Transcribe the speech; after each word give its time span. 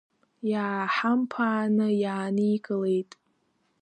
Иааҳамԥааны 0.51 1.87
иааникылеит. 2.03 3.11